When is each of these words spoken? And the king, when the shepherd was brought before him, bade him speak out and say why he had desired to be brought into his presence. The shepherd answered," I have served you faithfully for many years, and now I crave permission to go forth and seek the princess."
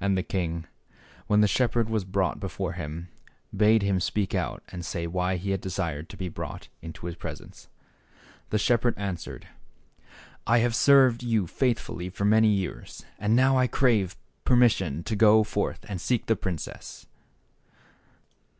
And 0.00 0.18
the 0.18 0.24
king, 0.24 0.66
when 1.28 1.40
the 1.40 1.46
shepherd 1.46 1.88
was 1.88 2.04
brought 2.04 2.40
before 2.40 2.72
him, 2.72 3.10
bade 3.56 3.82
him 3.82 4.00
speak 4.00 4.34
out 4.34 4.60
and 4.70 4.84
say 4.84 5.06
why 5.06 5.36
he 5.36 5.52
had 5.52 5.60
desired 5.60 6.08
to 6.08 6.16
be 6.16 6.28
brought 6.28 6.66
into 6.80 7.06
his 7.06 7.14
presence. 7.14 7.68
The 8.50 8.58
shepherd 8.58 8.98
answered," 8.98 9.46
I 10.48 10.58
have 10.58 10.74
served 10.74 11.22
you 11.22 11.46
faithfully 11.46 12.08
for 12.10 12.24
many 12.24 12.48
years, 12.48 13.04
and 13.20 13.36
now 13.36 13.56
I 13.56 13.68
crave 13.68 14.16
permission 14.44 15.04
to 15.04 15.14
go 15.14 15.44
forth 15.44 15.86
and 15.88 16.00
seek 16.00 16.26
the 16.26 16.34
princess." 16.34 17.06